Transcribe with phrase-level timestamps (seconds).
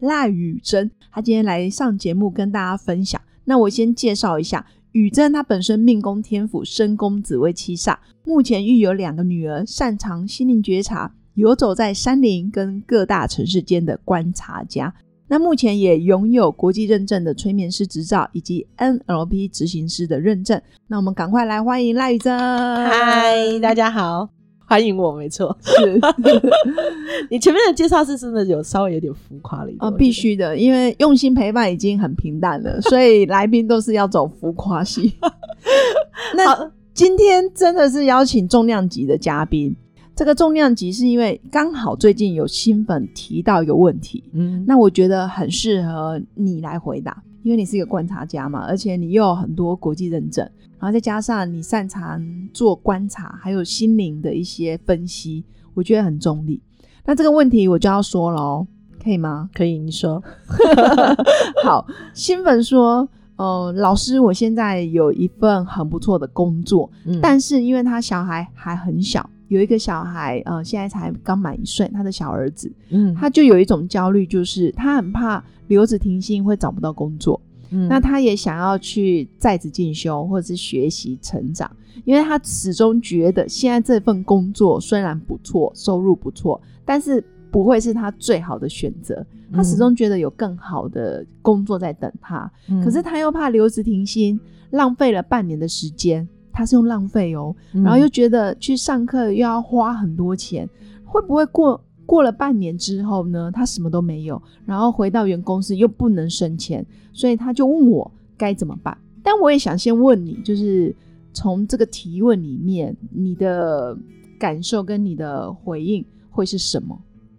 [0.00, 3.20] 赖宇珍，她今天来上节目跟大家分享。
[3.44, 14.94] 那我先介绍一下宇珍，她本身命宫天府身宫紫薇七煞，目前育有两个女儿，擅长心灵觉察，游走在山林跟各大城市间的观察家。
[15.30, 20.60] 那目前也拥有国际认证的催眠师执照以及 NLP 执行师的认证。
[20.86, 22.34] 那我们赶快来欢迎赖宇珍。
[22.38, 24.30] 嗨，大家好，
[24.68, 25.98] 欢迎我，没错，是
[27.30, 29.78] 你前面的介绍是真的有稍微有点浮夸了一点。
[29.80, 35.14] 啊，必须的，因为用心陪伴已经很平淡了，所以 来宾都是要走浮夸系。
[36.36, 39.74] 那今天真的是邀请重量级的嘉宾。
[40.14, 50.46] 这个重量级是因为刚好最近有新粉提到一个问题，嗯，那我觉得很适合你来回答，因为你是一个观察家嘛，而且你又有很多国际认证，
[50.80, 56.60] 然后再加上你擅长做观察，还有心灵的一些分析，我觉得很中立。
[57.04, 58.66] 那这个问题我就要说了哦，
[59.02, 59.48] 可以吗？
[59.54, 60.22] 可以，你说。
[61.64, 66.90] 好，新粉说，呃，老师，我现在有一份很不错的工作，
[67.22, 69.28] 但是因为他小孩还很小。
[69.48, 77.40] 有一个小孩，呃，现在才刚满一岁，他的小儿子，嗯，他就有一种焦虑，就是他很怕留子停薪会找不到工作，
[77.70, 81.70] 嗯，那他也想要去在职进修或者是学习成长，
[82.04, 92.50] 因为他始终觉得现在这份工作虽然不错，收入不错，但是不会是他最好的选择，他始终觉得有更好的工作在等他，
[92.84, 94.38] 可是他又怕留职停薪，
[94.70, 96.28] 浪费了半年的时间。
[96.50, 100.68] 他是用浪费哦，然后又觉得去上课又要花很多钱，
[101.04, 103.52] 会不会过过了半年之后呢？
[103.52, 106.82] 他什么都没有，然后回到原公司又不能升迁，
[107.12, 108.96] 所以他就问我该怎么办。
[109.22, 110.96] 但我也想先问你，就是
[111.34, 113.94] 从这个提问里面，你的
[114.40, 116.98] 感受跟你的回应会是什么？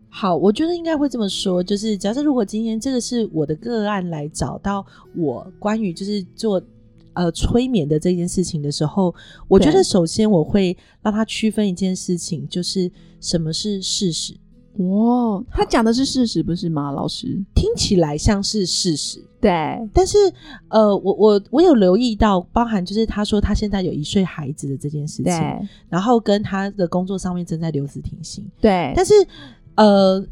[0.09, 4.85] 好，我觉得应该会这么说，就是假设如果今天这个是我的个案来找到
[5.15, 6.61] 我关于就是做。
[7.15, 9.13] 呃，催眠的这件事情的时候，
[9.49, 14.33] 我觉得首先我会让他区分一件事情，就是什么是事实。
[14.79, 16.91] 哇，他讲的是事实，不是吗？
[16.91, 19.51] 老师听起来像是事实，对。
[19.93, 20.17] 但是，
[20.69, 25.33] 呃，我我我有留意到，包含就是他说他现在有一岁孩子的这件事情，
[25.89, 28.93] 然后跟他的工作上面正在留职停薪，对。
[28.95, 29.13] 但是，
[29.75, 30.25] 呃，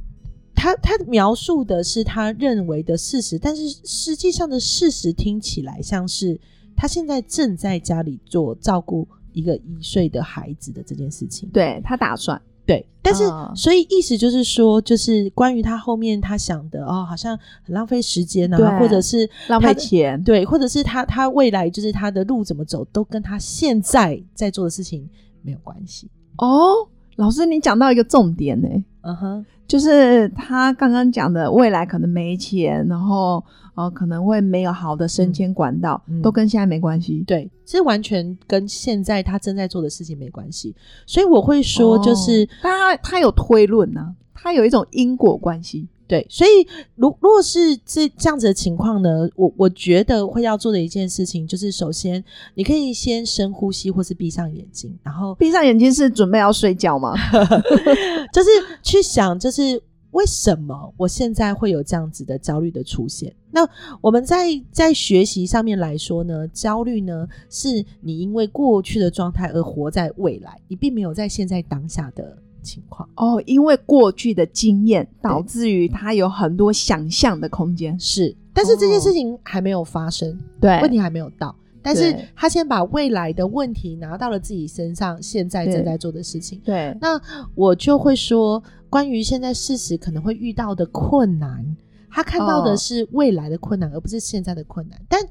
[0.56, 6.40] 他他描述的是他认为的事实，但是实际上的事实听起来像是。
[6.79, 13.23] 他现在正在家里做照顾一个一岁的孩子的这件事情，对他打算对，但是
[13.55, 25.09] 所以意思就是说，就是关于他后面他想的哦，好像很浪费时间啊，或者是浪费钱，对，或者是他他未来就是他的路怎么走，都跟他现在在做的事情
[25.41, 26.07] 没有关系。
[26.38, 26.88] 哦。
[27.17, 28.67] 老师，你讲到一个重点呢，
[29.01, 33.44] 嗯哼，就是他刚刚讲的未来可能没钱，然后
[33.75, 37.23] 呃可能会没有好的升迁管道，都跟现在没关系。
[37.28, 40.73] 对，这完全跟现在他正在做的事情没关系。
[41.05, 45.88] 所以我会说，就是他他有推论呢，他有一种因果关系。
[46.07, 46.50] 对，所以
[46.95, 52.23] 如如果是这这样子的情况呢，我我觉得会要做的一件事情就是，首先
[52.56, 57.13] 你可以先深呼吸，或是闭上眼睛，然后闭上眼睛是准备要睡觉吗？
[58.31, 58.50] 就是
[58.81, 59.81] 去想，就是
[60.12, 63.35] 为什么我现在会有这样子的焦虑的出现？
[63.51, 63.67] 那
[64.00, 72.38] 我们在在学习上面来说呢，焦虑呢是你因为过去的状态而活在未来，你并没有在现在当下的。
[72.67, 73.07] 情况。
[73.16, 87.19] 哦，因为过去的经验导致于他有很多想象的空间，是，但是这件事情还没有发生，对，问题还没有到，但是他先把未来的问题拿到了自己身上，现在正在做的事情，对，那
[87.55, 91.66] 我就会说，关于现在事实可能会遇到的困难，
[92.09, 95.22] 他看到的是未来的困难，而不是现在的困难，但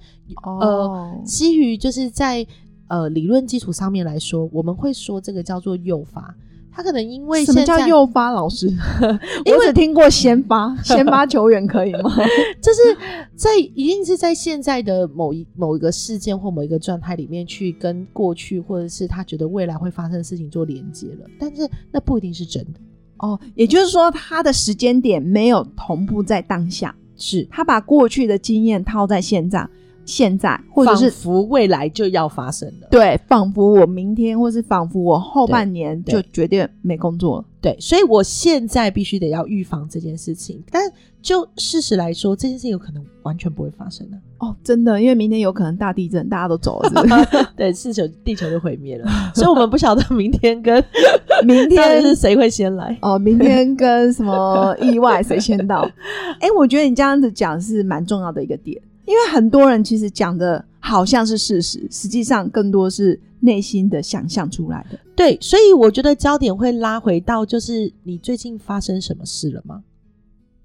[0.43, 2.47] 呃，基于就是在
[2.89, 6.35] 呃理论基础上面来说，我们会说这个叫做诱发。
[6.77, 8.71] 他可能因为什么叫诱发老师？
[9.47, 12.15] 我只听过先发， 先发球员可以吗？
[12.61, 12.81] 就是
[13.35, 22.81] 在一定是在现在的某一某一个事件或某一个状态里面去跟过去或者是他觉得未来会发生的事情做连接了，但是那不一定是真的
[23.21, 23.41] 哦。
[23.55, 26.95] 也就是说，他的时间点没有同步在当下。
[27.19, 29.67] 是他把过去的经验套在现在，
[30.07, 32.89] 现在或者是仿佛未来就要发生了。
[32.91, 37.45] 对，仿佛我明天，或是仿佛我后半年就决定没工作了。
[37.61, 40.63] 对，所以我现在必须得要预防这件事情。
[40.71, 40.81] 但
[41.21, 44.17] 就事实来说，这件事情有可能完全不会发生的。
[44.39, 50.85] 哦，真的，因为明天有可能大地震，大家都走了是不是 对，地球地球就毁灭了， 所以我们不晓得明天跟
[51.45, 52.97] 明天 是谁会先来。
[53.03, 55.83] 哦，明天跟什么意外谁先到？
[56.39, 64.99] 哎、我觉得你这样子讲是蛮重要的一个点，因为很多人其实讲的好像是事实，实际上更多是内心的想象出来的。
[65.15, 69.83] 对，所以我觉得焦点会拉回到，就是你最近发生什么事了吗？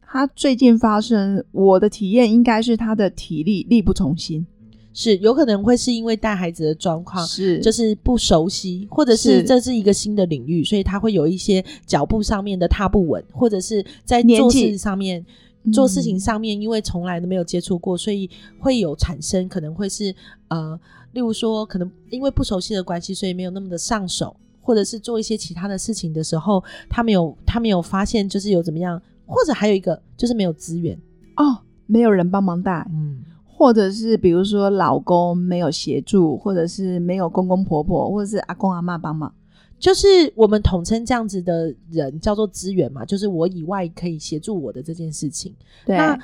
[0.02, 4.46] 他最近发生，我的体验应该是他的体力力不从心，
[4.94, 15.24] 是有可能会是因为带孩子的状况，是就是不熟悉，或者是是这是一个新的领域，所以他会有一些脚步上面的踏不稳，或者是在做事上面。
[15.64, 18.30] 嗯做事情上面，因为从来都没有接触过，所以
[18.60, 20.14] 会有产生可能会是
[20.48, 20.80] 呃，
[21.14, 30.98] 例如说，可能因为不熟悉的关系，所以没有那么的上手，或者是做一些其他的事情的时候，他没有他没有发现就是有怎么样，或者还有一个就是没有资源，
[31.38, 39.32] 哦，没有人帮忙带，嗯，或者是比如说老公没有协助，或者是没有公公婆婆，或者是阿公阿妈帮忙。
[39.82, 45.54] 就是我们统称这样子的人叫做资源嘛，就是我以外可以协助我的这件事情。
[45.86, 46.18] 对，那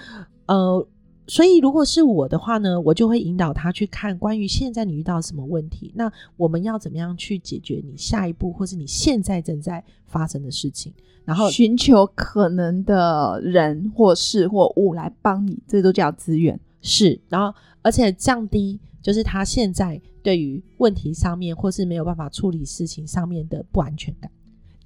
[0.45, 0.87] 呃，
[1.25, 10.93] 所以如果是我的话呢，我就会引导他去看关于现在你遇到什么问题，那我们要怎么样去解决你下一步或是你现在正在发生的事情，
[11.25, 16.57] 然后寻求可能的人或事或物来帮你，这都叫资源。
[16.79, 24.29] 是，然后而且降低就是他现在对于问题上面或是没有办法处理事情上面的不安全感。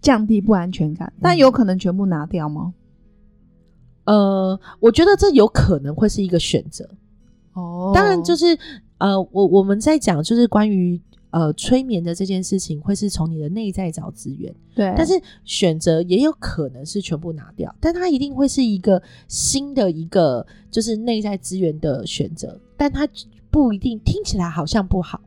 [0.01, 2.73] 降低不安全感，但有可能全部拿掉吗？
[4.05, 6.89] 呃，我觉得这有可能会是一个选择。
[7.53, 8.57] 哦当然，就是
[8.97, 10.99] 呃，我我们在讲就是关于
[11.29, 23.07] 呃催眠的这件事情，会是从你的内在找资源，对，但是选择也有可能是全部拿掉，但它一定会是一个新的一个就是内在资源的选择，但它
[23.51, 25.21] 不一定听起来好像不好。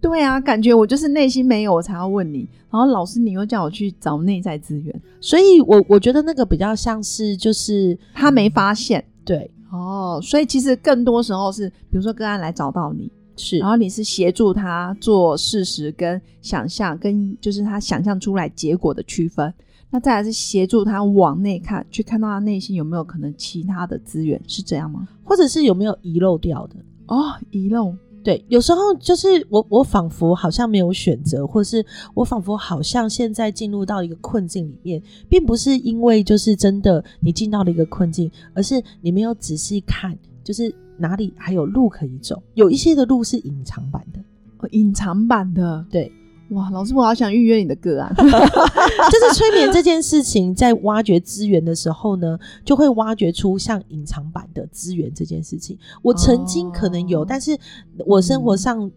[0.00, 2.48] 对啊，感觉我就是内心没有，我才要问你。
[2.70, 19.52] 然后老师，你又叫我去找内在资源，所以我我觉得那个比较像是就是他没发现对哦，所以其实更多时候是，比如说个案来找到你，是然后你是协助他做事实跟想象，跟就是他想象出来结果的区分。
[19.88, 25.08] 那再来是协助他往内看，去看到他内心有没有可能其他的资源，是这样吗？
[25.22, 26.76] 或者是有没有遗漏掉的。
[27.06, 27.94] 哦，遗漏。
[28.22, 31.84] 对，有时候就是我，我仿佛好像没有选择，或是
[32.14, 44.20] 我仿佛好像现在进入到一个困境里面，并不是因为就是真的你进到了一个困境，而是你没有仔细看，就是哪里还有路可以走，有一些的路是隐藏版的。
[44.58, 46.10] 哦隐藏版的，对，
[46.54, 48.14] 哇，老师，我好想预约你的个案。
[48.16, 55.76] 就是催眠这件事情，在挖掘资源的时候呢，就会挖掘出像隐藏版的资源这件事情。
[56.02, 57.58] 我曾经可能有，哦但是
[58.06, 58.90] 我生活上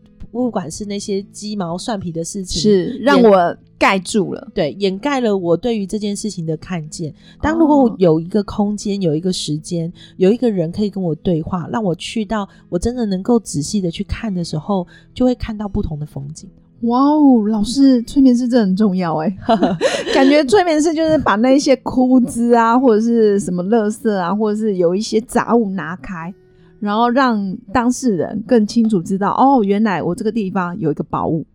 [0.43, 4.47] 不管是那些鸡毛蒜皮的事情，是让我盖住了。
[4.53, 7.13] 对，掩盖了我对于这件事情的看见。
[7.41, 16.49] 当如果有一个空间、有一个时间、有一个人可以跟我对话，让我去到我真的能够仔细的去看的时候，就会看到不同的风景。
[16.81, 19.37] 哇哦，老师，催眠师这很重要哎，
[20.13, 26.31] 感觉催眠师就是把那些枯枝啊，或者是什么垃圾啊，或者是有一些杂物拿开，
[26.79, 31.45] 然后让当事人更清楚知道，哦，原来我这个地方有一个宝物。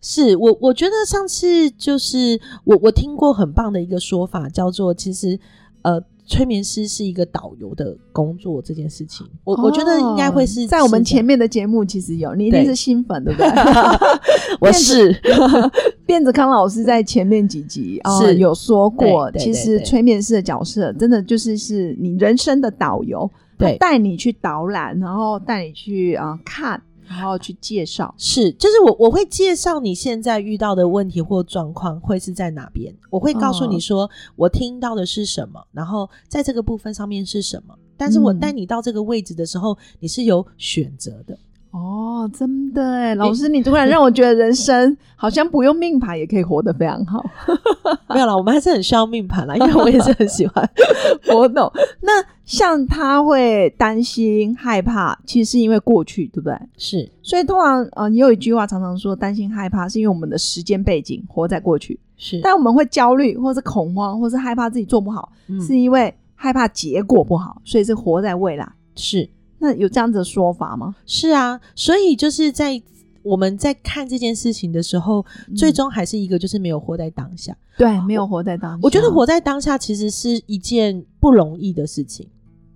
[0.00, 5.38] 是我，我觉得上次就是我我听过很棒的一个说法，叫做其实
[5.82, 13.48] 呃，催眠师是一个导游的工作这件事情，我、我觉得应该会是哦在我们前面的节目，其实有你一定是新粉，对不对？
[14.60, 15.12] 我是
[16.06, 26.80] 辫子康老师在前面几集啊、是有说过，其实催眠师的角色真的就是是你人生的导游，对带你去导览，然后带你去啊、呃看，
[27.12, 28.14] 然后去介绍。
[28.16, 37.74] 是，就是我我会介绍你现在遇到的问题或状况会是在哪边，我会告诉你哦说我听到的是什么，然后在这个部分上面是什么。
[37.96, 41.38] 但是我嗯带你到这个位置的时候，你是有选择的。
[41.70, 47.24] 哦，真的哎，老师，你突然让我觉得人生好像不用命盘也可以活得非常好。
[48.12, 50.68] 没有啦，我们还是很需要命盘啦，因为我也是很喜欢。
[51.30, 51.70] 活动。
[52.00, 52.12] 那
[52.44, 56.58] 像他会担心、害怕，其实是因为过去，对不对？
[56.76, 68.68] 是所以通常呃，也有一句话常常说，担心、害怕是因为我们的时间背景活在过去，是，但我们会焦虑，或是恐慌，或是害怕自己做不好，嗯是因为害怕结果不好，所以是活在未来。
[68.96, 70.96] 是，那有这样子的说法吗？
[71.06, 72.82] 是啊，所以就是在
[73.22, 75.24] 我们在看这件事情的时候，
[75.56, 77.56] 最终还是一个就是没有活在当下。
[77.78, 78.78] 对，没有活在当下。
[78.82, 82.28] 我觉得活在当下其实是一件不容易的事情。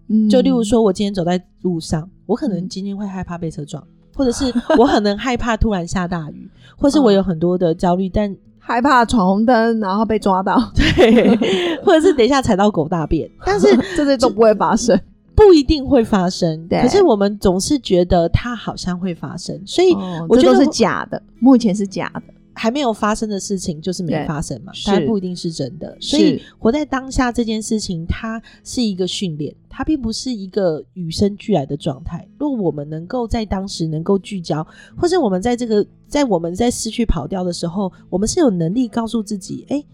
[0.09, 3.83] 嗯，就例如说，我今天走在路上，我可能今天会害怕被车撞，
[4.15, 4.45] 或者是
[4.79, 11.37] 我可能害怕突然下大雨，或是我有很多的焦虑，但害怕闯红灯然后被抓到，对，
[11.85, 14.97] 或者是等一下踩到狗大便，但是 这些都不会发生。
[15.37, 19.95] 不一定会发生，可是我们总是觉得它好像会发生，所以
[20.29, 25.95] 我觉得是假的，目前是假的，还没有发生的事情就是没发生嘛，它不一定是真的。
[26.01, 32.27] 所以活在当下这件事情，它是一个训练，它并不是一个与生俱来的状态。
[32.39, 34.67] 如果我们能够在当时能够聚焦，
[34.97, 39.85] 或是我们在这个在我们在失去跑掉的时候，我们是有能力告诉自己，哎。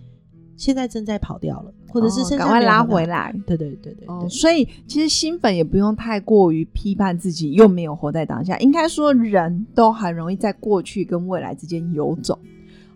[0.54, 3.34] 现在正在跑掉了，或者是赶快拉回来。
[3.46, 8.56] 对对对对对，所以其实新粉也不用太过于批判自己，又没有活在当下。
[8.58, 12.38] 应该说，人都很容易在过去跟未来之间游走。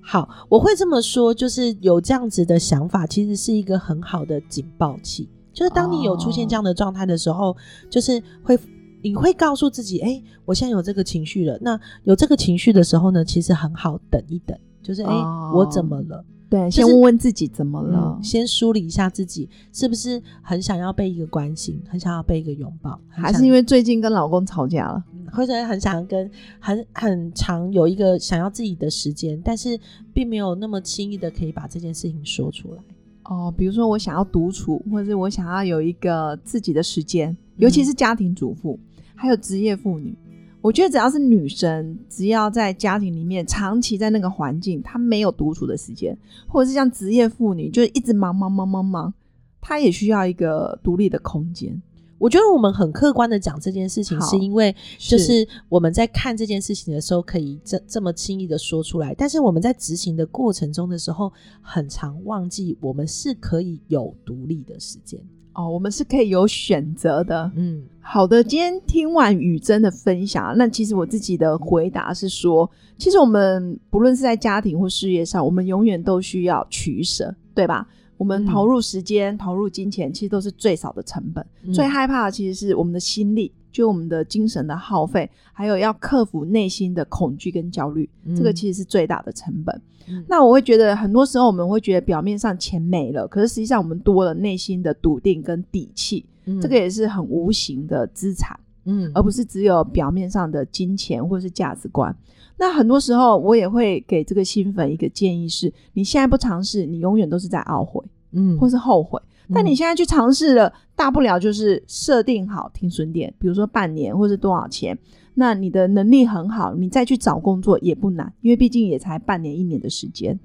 [0.00, 5.28] 好，我会这么说，就是有这样子的想法，其实是一个很好的警报器。
[5.52, 7.56] 就是当你有出现这样的状态的时候，
[7.90, 8.58] 就是会
[9.02, 11.58] 你会告诉自己，哎，我现在有这个情绪了。
[11.60, 15.12] 那有这个情绪的时候呢，其实很好等一等，就是哎，
[15.54, 16.24] 我怎么了？
[16.48, 29.76] 对，先问问自己怎么了，先梳理一下自己是不是很想要被一个关心，很想要被一个拥抱，还是因为最近跟老公吵架了，或者很想要跟很很长有一个想要自己的时间，但是
[30.14, 32.82] 并没有那么轻易的可以把这件事情说出来。
[33.24, 38.78] 哦，比如说我想要独处，或者是我想要有一个自己的时间，尤其是家庭主妇，
[39.16, 40.16] 还有职业妇女。
[40.66, 46.18] 我觉得只要是女生，只要在家庭里面长期在那个环境，她没有独处的时间，
[46.48, 49.14] 或者是像职业妇女，就一直忙忙忙忙忙，
[49.60, 51.80] 她也需要一个独立的空间。
[52.18, 61.32] 我觉得我们很客观的讲这件事情，是因为就是我们在看这件事情的时候，可以这这么轻易的说出来，但是我们在执行的过程中的时候，
[61.62, 65.20] 很常忘记我们是可以有独立的时间。
[65.56, 67.50] 哦，我们是可以有选择的。
[67.56, 68.44] 嗯，好的。
[68.44, 77.88] 今天听完雨珍的分享，那其实我自己的回答是说，其实我们不论是在家庭或事业上，我们永远都需要取舍，对吧？
[78.18, 81.46] 我们投入时间、投入金钱，其实都是最少的成本。
[81.72, 89.82] 最害怕的其实是我们的心力，就我们的精神的耗费，还有要克服内心的恐惧跟焦虑，这个其实是最大的成本。
[90.26, 96.24] 那我会觉得，很多时候我们会觉得表面上钱没了，可是实际上我们多了内心的笃定跟底气，
[96.58, 102.16] 这个也是很无形的资产，嗯，而不是只有表面上的金钱或是价值观。
[102.56, 108.02] 那很多时候，我也会给这个新粉一个建议：是你现在不尝试，你永远都是在懊悔，
[108.36, 109.20] 嗯，或是后悔。
[109.52, 114.96] 但你现在去尝试了，大不了就是设定好停损点，比如说半年或是多少钱。
[115.34, 120.38] 那你的能力很好，你再去找工作也不难，因为毕竟也才半年一年的时间，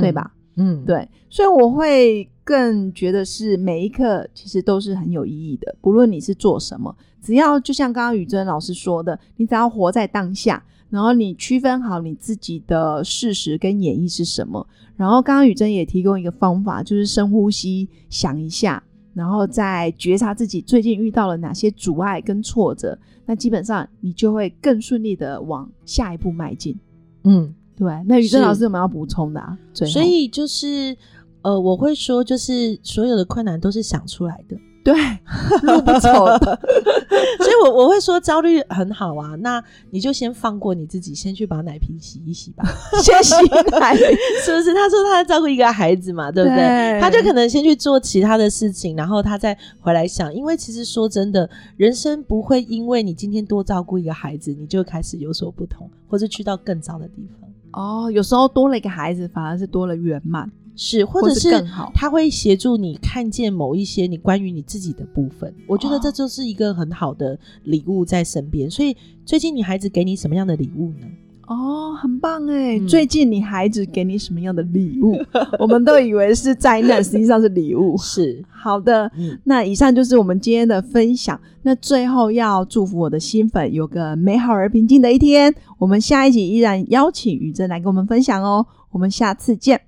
[0.00, 0.32] 对吧？
[0.56, 1.08] 嗯，对。
[1.30, 10.62] 所以我会更觉得是每一刻其实都是很有意义的，不论你是做什么，只要就像刚刚宇珍老师说的，你只要活在当下。
[10.90, 14.66] 然后你区分好你自己的事实跟演绎是什么。
[14.96, 18.82] 然后刚刚雨珍也提供一个方法，就是深呼吸，想一下，
[19.14, 22.98] 然后再觉察自己最近遇到了哪些阻碍跟挫折。
[23.24, 26.76] 那基本上你就会更顺利的往下一步迈进。
[27.24, 27.92] 嗯，对。
[28.06, 29.40] 那雨珍老师有没有要补充的？
[29.40, 29.56] 啊？
[29.72, 30.96] 所以就是
[31.42, 34.56] 呃，我会说，就是所有的困难都是想出来的。
[34.88, 34.94] 对，
[35.62, 36.60] 路不走的，
[37.38, 42.64] 所以我我会说焦虑很好啊，那你就先放过你自己，先去把奶瓶洗一洗吧，
[43.02, 43.34] 先洗
[43.78, 43.94] 奶，
[44.42, 44.72] 是不是？
[44.72, 46.98] 他说他在照顾一个孩子嘛，对不对？
[47.00, 57.48] 他就可能先去做其他的事情，然后他再回来想，因为其实说真的，人生不会因为你今天多照顾一个孩子，你就开始有所不同，或是去到更糟的地方。
[57.72, 60.50] 哦，有时候多了一个孩子，反而是多了圆满。
[60.80, 68.70] 是，或者是他会协助你看见某一些你关于你自己的部分，我觉得这就是一个很好的礼物在身边。
[68.70, 71.06] 所以最近你孩子给你什么样的礼物呢？
[71.48, 72.78] 哦，很棒哎！
[72.86, 75.16] 最近你孩子给你什么样的礼物？
[75.58, 77.96] 我们都以为是灾难，实际上是礼物。
[77.98, 79.10] 是好的，
[79.44, 81.40] 那以上就是我们今天的分享。
[81.62, 85.52] 那最后要祝福我的新粉有个美好而平静的一天。
[85.78, 88.66] 我们下一集依然邀请雨珍来跟我们分享哦。
[88.90, 89.87] 我们下次见。